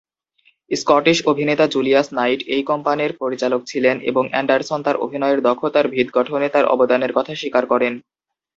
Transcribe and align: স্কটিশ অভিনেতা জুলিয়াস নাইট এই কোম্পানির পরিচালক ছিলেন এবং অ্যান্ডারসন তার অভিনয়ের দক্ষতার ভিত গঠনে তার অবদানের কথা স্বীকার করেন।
স্কটিশ 0.71 1.17
অভিনেতা 1.31 1.65
জুলিয়াস 1.73 2.07
নাইট 2.17 2.39
এই 2.55 2.63
কোম্পানির 2.71 3.11
পরিচালক 3.21 3.61
ছিলেন 3.65 3.95
এবং 4.09 4.23
অ্যান্ডারসন 4.29 4.79
তার 4.83 4.97
অভিনয়ের 5.05 5.39
দক্ষতার 5.47 5.85
ভিত 5.93 6.07
গঠনে 6.17 6.47
তার 6.49 6.65
অবদানের 6.73 7.11
কথা 7.17 7.33
স্বীকার 7.35 7.63
করেন। 7.71 7.93